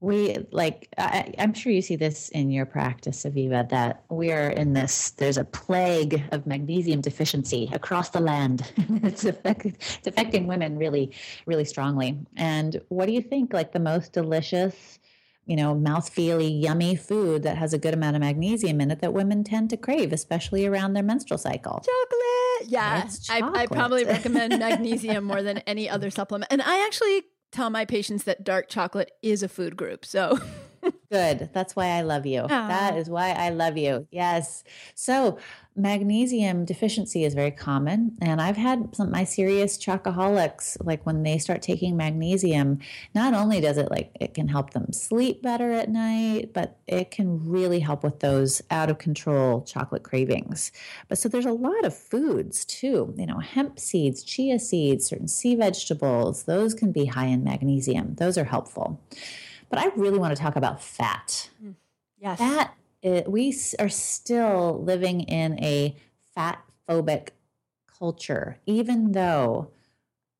[0.00, 4.50] We like, I, am sure you see this in your practice, Aviva, that we are
[4.50, 8.72] in this, there's a plague of magnesium deficiency across the land.
[9.04, 11.12] it's, affect, it's affecting women really,
[11.46, 12.18] really strongly.
[12.36, 14.98] And what do you think, like the most delicious
[15.46, 19.12] you know, mouthfeely, yummy food that has a good amount of magnesium in it that
[19.12, 21.84] women tend to crave, especially around their menstrual cycle.
[21.84, 22.70] Chocolate.
[22.70, 23.08] Yeah.
[23.28, 26.50] I, I probably recommend magnesium more than any other supplement.
[26.50, 30.04] And I actually tell my patients that dark chocolate is a food group.
[30.04, 30.38] So
[31.14, 31.50] Good.
[31.52, 32.42] That's why I love you.
[32.42, 32.48] Aww.
[32.48, 34.08] That is why I love you.
[34.10, 34.64] Yes.
[34.96, 35.38] So,
[35.76, 38.16] magnesium deficiency is very common.
[38.20, 42.80] And I've had some my serious chocoholics, like when they start taking magnesium,
[43.14, 47.12] not only does it like it can help them sleep better at night, but it
[47.12, 50.72] can really help with those out of control chocolate cravings.
[51.08, 55.28] But so there's a lot of foods too, you know, hemp seeds, chia seeds, certain
[55.28, 58.16] sea vegetables, those can be high in magnesium.
[58.16, 59.00] Those are helpful.
[59.68, 61.50] But I really want to talk about fat.
[61.62, 61.74] Mm.
[62.18, 62.38] Yes.
[62.38, 65.96] Fat, it, we are still living in a
[66.34, 67.28] fat phobic
[67.98, 69.70] culture, even though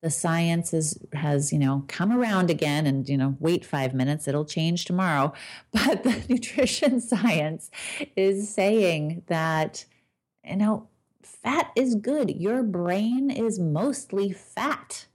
[0.01, 4.27] the science is, has, you know, come around again and, you know, wait five minutes,
[4.27, 5.33] it'll change tomorrow.
[5.71, 7.71] But the nutrition science
[8.15, 9.85] is saying that,
[10.43, 10.89] you know,
[11.23, 12.29] fat is good.
[12.29, 15.07] Your brain is mostly fat.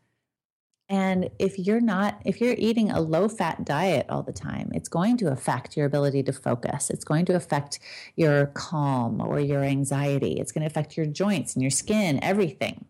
[0.90, 4.88] And if you're not, if you're eating a low fat diet all the time, it's
[4.88, 6.90] going to affect your ability to focus.
[6.90, 7.78] It's going to affect
[8.16, 10.32] your calm or your anxiety.
[10.32, 12.86] It's going to affect your joints and your skin, everything.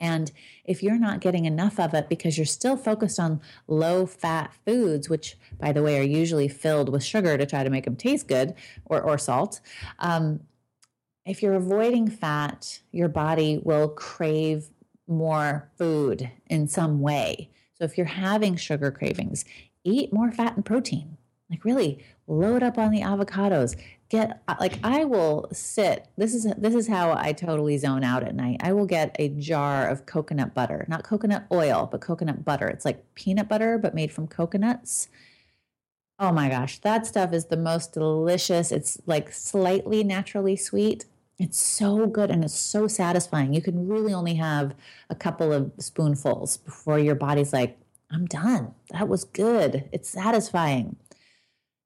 [0.00, 0.32] And
[0.64, 5.08] if you're not getting enough of it because you're still focused on low fat foods,
[5.08, 8.26] which, by the way, are usually filled with sugar to try to make them taste
[8.26, 8.54] good
[8.86, 9.60] or, or salt,
[10.00, 10.40] um,
[11.24, 14.70] if you're avoiding fat, your body will crave
[15.10, 17.50] more food in some way.
[17.74, 19.44] So if you're having sugar cravings,
[19.84, 21.16] eat more fat and protein.
[21.50, 23.76] Like really load up on the avocados.
[24.08, 26.06] Get uh, like I will sit.
[26.16, 28.60] This is this is how I totally zone out at night.
[28.62, 32.68] I will get a jar of coconut butter, not coconut oil, but coconut butter.
[32.68, 35.08] It's like peanut butter but made from coconuts.
[36.20, 38.70] Oh my gosh, that stuff is the most delicious.
[38.70, 41.06] It's like slightly naturally sweet.
[41.40, 43.54] It's so good and it's so satisfying.
[43.54, 44.74] You can really only have
[45.08, 47.78] a couple of spoonfuls before your body's like,
[48.10, 48.74] I'm done.
[48.90, 49.88] That was good.
[49.90, 50.96] It's satisfying.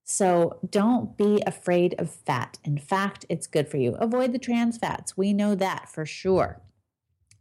[0.02, 2.58] So don't be afraid of fat.
[2.64, 3.94] In fact, it's good for you.
[3.94, 5.16] Avoid the trans fats.
[5.16, 6.60] We know that for sure.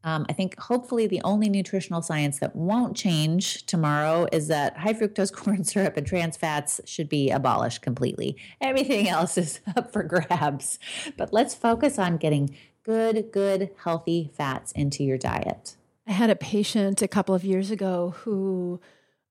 [0.04, 4.93] Um, I think hopefully the only nutritional science that won't change tomorrow is that high
[4.93, 8.36] fructose corn syrup and trans fats should be abolished completely.
[8.60, 10.78] Everything else is up for grabs.
[11.18, 15.76] But let's focus on getting good, good, healthy fats into your diet.
[16.06, 18.82] I had a patient a couple of years ago who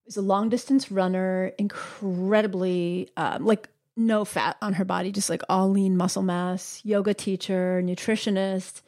[0.07, 5.43] was a long distance runner, incredibly um, like no fat on her body, just like
[5.51, 8.81] all lean muscle mass, yoga teacher, nutritionist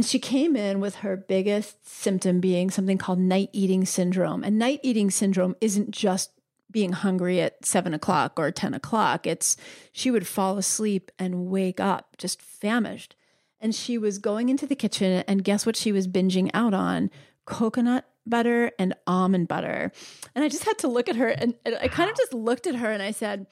[0.00, 4.42] And she came in with her biggest symptom being something called night eating syndrome.
[4.42, 6.30] And night eating syndrome isn't just
[6.70, 9.26] being hungry at seven o'clock or 10 o'clock.
[9.26, 9.58] It's
[9.92, 13.14] she would fall asleep and wake up just famished.
[13.60, 17.10] And she was going into the kitchen, and guess what she was binging out on?
[17.44, 19.92] Coconut butter and almond butter.
[20.34, 22.66] And I just had to look at her and, and I kind of just looked
[22.66, 23.48] at her and I said,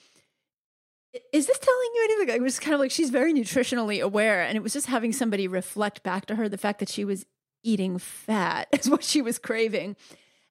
[1.32, 2.40] is this telling you anything?
[2.40, 4.42] I was kind of like, she's very nutritionally aware.
[4.42, 7.26] And it was just having somebody reflect back to her the fact that she was
[7.62, 9.96] eating fat is what she was craving.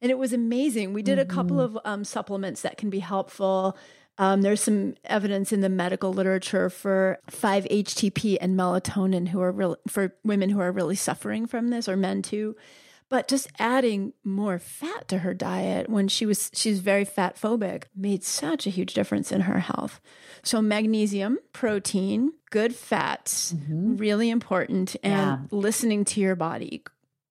[0.01, 0.93] And it was amazing.
[0.93, 1.31] We did mm-hmm.
[1.31, 1.77] a couple mm-hmm.
[1.77, 3.77] of um, supplements that can be helpful.
[4.19, 9.77] Um, there's some evidence in the medical literature for 5-HTP and melatonin who are real,
[9.87, 12.55] for women who are really suffering from this or men too
[13.09, 17.83] but just adding more fat to her diet when she was she's very fat phobic
[17.95, 19.99] made such a huge difference in her health.
[20.43, 23.97] So magnesium protein good fats mm-hmm.
[23.97, 25.37] really important and yeah.
[25.51, 26.83] listening to your body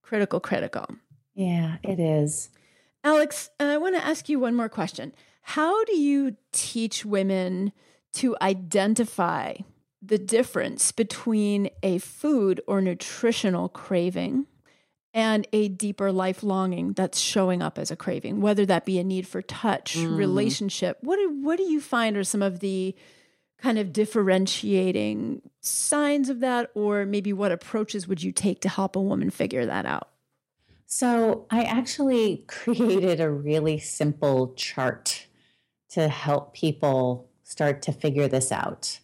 [0.03, 0.87] critical critical.
[1.35, 2.51] Yeah it is.
[3.05, 5.13] Alex i want to ask you one more question.
[5.43, 7.73] How do you teach women
[8.15, 9.57] to identify
[10.03, 14.47] the difference between a food or nutritional craving
[15.17, 19.05] and a deeper life longing that's showing up as a craving, whether that be a
[19.05, 20.15] need for touch, mm.
[20.15, 20.99] relationship.
[21.01, 22.95] What do, what do you find are some of the
[23.57, 28.95] kind of differentiating signs of that, or maybe what approaches would you take to help
[28.95, 30.11] a woman figure that out?
[30.85, 35.29] So, I actually created a really simple chart
[35.93, 39.01] to help people start to figure this out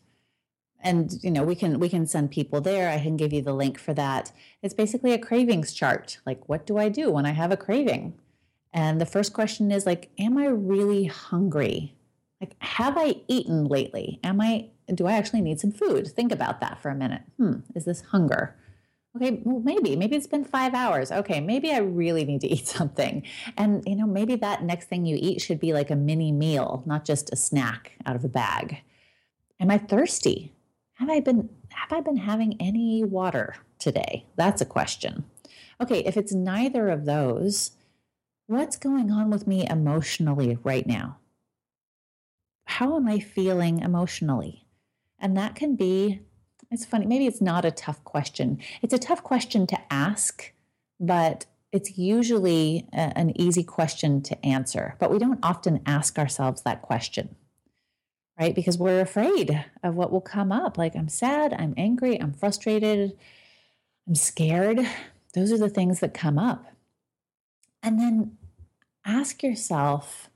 [0.82, 2.90] and you know we can we can send people there.
[2.90, 4.32] I can give you the link for that.
[4.62, 6.18] It's basically a cravings chart.
[6.26, 8.14] Like what do i do when i have a craving?
[8.74, 11.94] And the first question is like am i really hungry?
[12.40, 14.18] Like have i eaten lately?
[14.24, 16.08] Am i do i actually need some food?
[16.08, 17.22] Think about that for a minute.
[17.38, 18.56] Hmm is this hunger?
[19.16, 19.94] Okay well maybe.
[19.94, 21.12] Maybe it's been five hours.
[21.12, 23.22] Okay maybe i really need to eat something.
[23.56, 26.82] And you know maybe that next thing you eat should be like a mini meal
[26.86, 28.78] not just a snack out of a bag.
[29.60, 30.52] Am i thirsty
[31.02, 34.24] have I been have I been having any water today?
[34.36, 35.24] That's a question.
[35.80, 37.72] Okay, if it's neither of those,
[38.46, 41.18] what's going on with me emotionally right now?
[42.66, 44.64] How am I feeling emotionally?
[45.18, 46.20] And that can be
[46.70, 48.58] it's funny, maybe it's not a tough question.
[48.80, 50.52] It's a tough question to ask,
[51.00, 54.94] but it's usually a, an easy question to answer.
[55.00, 57.34] But we don't often ask ourselves that question
[58.42, 58.54] right?
[58.56, 60.76] Because we're afraid of what will come up.
[60.76, 63.16] Like, I'm sad, I'm angry, I'm frustrated,
[64.08, 64.80] I'm scared.
[65.32, 66.66] Those are the things that come up.
[67.84, 68.36] And then
[69.04, 70.28] ask yourself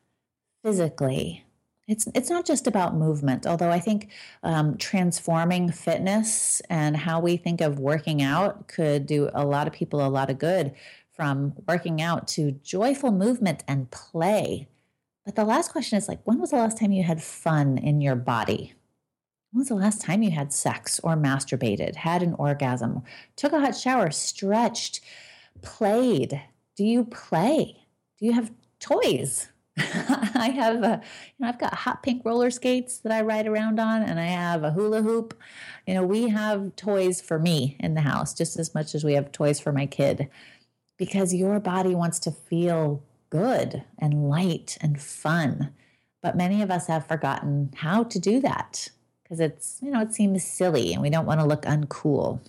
[0.62, 1.44] physically.
[1.88, 4.10] It's, it's not just about movement, although I think
[4.44, 9.72] um, transforming fitness and how we think of working out could do a lot of
[9.72, 10.72] people a lot of good
[11.12, 14.68] from working out to joyful movement and play
[15.26, 18.00] but the last question is like, when was the last time you had fun in
[18.00, 18.74] your body?
[19.50, 23.02] When was the last time you had sex or masturbated, had an orgasm,
[23.34, 25.00] took a hot shower, stretched,
[25.62, 26.40] played?
[26.76, 27.76] Do you play?
[28.18, 29.48] Do you have toys?
[29.78, 33.80] I have, a, you know, I've got hot pink roller skates that I ride around
[33.80, 35.36] on, and I have a hula hoop.
[35.88, 39.14] You know, we have toys for me in the house just as much as we
[39.14, 40.28] have toys for my kid,
[40.96, 45.72] because your body wants to feel good and light and fun.
[46.22, 48.88] But many of us have forgotten how to do that
[49.22, 52.40] because it's, you know, it seems silly and we don't want to look uncool.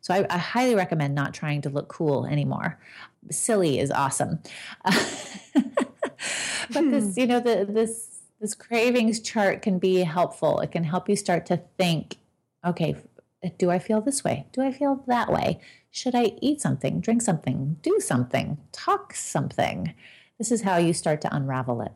[0.00, 2.78] So I, I highly recommend not trying to look cool anymore.
[3.30, 4.40] Silly is awesome.
[4.84, 5.00] but
[6.72, 7.20] this, hmm.
[7.20, 10.60] you know, the, this this cravings chart can be helpful.
[10.60, 12.18] It can help you start to think,
[12.62, 12.94] okay,
[13.56, 14.46] do I feel this way?
[14.52, 15.60] Do I feel that way?
[15.90, 19.94] Should I eat something, drink something, do something, talk something?
[20.38, 21.92] This is how you start to unravel it.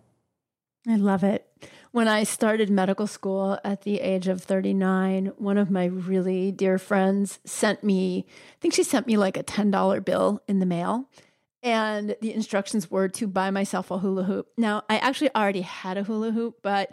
[0.86, 1.47] I love it.
[1.91, 6.78] When I started medical school at the age of 39, one of my really dear
[6.78, 11.09] friends sent me, I think she sent me like a $10 bill in the mail.
[11.62, 14.49] And the instructions were to buy myself a hula hoop.
[14.57, 16.93] Now, I actually already had a hula hoop, but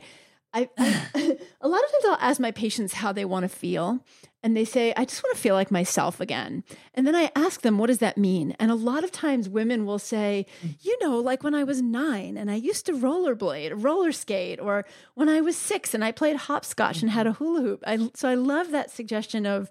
[0.54, 1.08] I, I
[1.62, 4.04] a lot of times I'll ask my patients how they want to feel
[4.46, 6.64] and they say, I just want to feel like myself again.
[6.94, 8.56] And then I ask them, what does that mean?
[8.60, 10.46] And a lot of times women will say,
[10.82, 14.86] you know, like when I was nine and I used to rollerblade, roller skate, or
[15.16, 17.84] when I was six and I played hopscotch and had a hula hoop.
[17.88, 19.68] I, so I love that suggestion of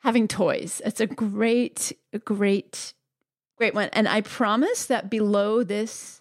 [0.00, 0.82] having toys.
[0.84, 2.94] It's a great, a great,
[3.56, 3.90] great one.
[3.92, 6.20] And I promise that below this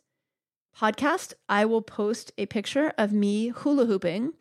[0.78, 4.34] podcast, I will post a picture of me hula hooping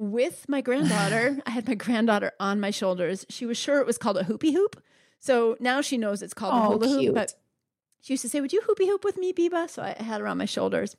[0.00, 1.38] with my granddaughter.
[1.46, 3.26] I had my granddaughter on my shoulders.
[3.28, 4.82] She was sure it was called a hoopy hoop.
[5.20, 7.14] So now she knows it's called Oh, a hula hoop.
[7.14, 7.34] But
[8.00, 9.68] she used to say, Would you hoopy hoop with me, Biba?
[9.68, 10.96] So I had her on my shoulders.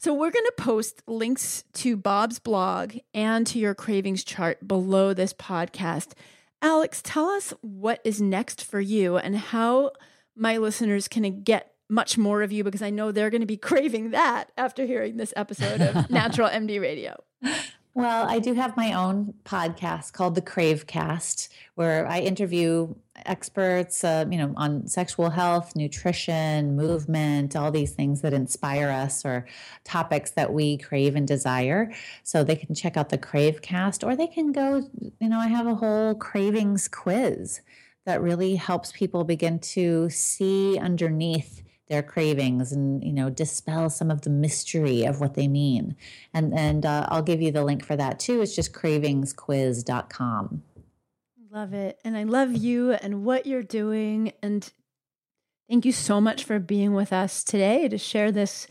[0.00, 5.14] So we're going to post links to Bob's blog and to your cravings chart below
[5.14, 6.14] this podcast.
[6.60, 9.92] Alex, tell us what is next for you and how
[10.34, 13.56] my listeners can get much more of you because I know they're going to be
[13.58, 17.22] craving that after hearing this episode of Natural MD Radio.
[17.92, 22.94] Well, I do have my own podcast called the Crave Cast, where I interview
[23.26, 29.24] experts, uh, you know, on sexual health, nutrition, movement, all these things that inspire us
[29.24, 29.44] or
[29.82, 31.92] topics that we crave and desire.
[32.22, 34.88] So they can check out the Crave Cast, or they can go.
[35.18, 37.60] You know, I have a whole cravings quiz
[38.06, 44.10] that really helps people begin to see underneath their cravings and you know dispel some
[44.10, 45.94] of the mystery of what they mean
[46.32, 50.62] and and uh, i'll give you the link for that too it's just cravingsquiz.com
[51.52, 51.98] Love it.
[52.04, 54.32] And I love you and what you're doing.
[54.40, 54.70] And
[55.68, 58.68] thank you so much for being with us today to share this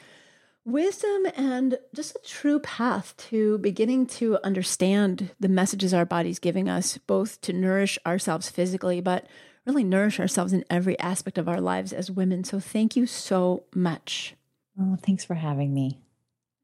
[0.63, 6.69] wisdom and just a true path to beginning to understand the messages our body's giving
[6.69, 9.27] us, both to nourish ourselves physically, but
[9.65, 12.43] really nourish ourselves in every aspect of our lives as women.
[12.43, 14.35] So thank you so much.
[14.79, 15.99] oh thanks for having me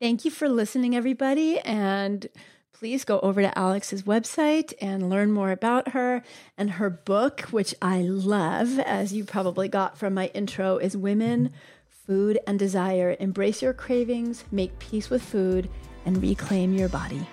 [0.01, 1.59] Thank you for listening, everybody.
[1.59, 2.27] And
[2.73, 6.21] please go over to Alex's website and learn more about her.
[6.57, 11.51] And her book, which I love, as you probably got from my intro, is Women,
[11.89, 13.15] Food, and Desire.
[13.19, 15.69] Embrace your cravings, make peace with food,
[16.05, 17.25] and reclaim your body.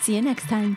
[0.00, 0.76] See you next time.